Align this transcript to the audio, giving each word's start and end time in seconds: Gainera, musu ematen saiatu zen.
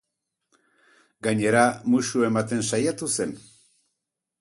Gainera, 1.27 1.67
musu 1.97 2.25
ematen 2.31 2.67
saiatu 2.73 3.15
zen. 3.19 3.41